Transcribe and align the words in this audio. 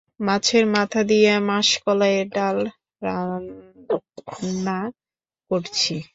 মাছের 0.19 0.65
মাথা 0.75 1.01
দিয়া 1.03 1.33
মাষকালাইয়ের 1.49 2.27
ডাল 2.35 2.57
রানধা 3.01 4.79
করছি। 5.51 5.95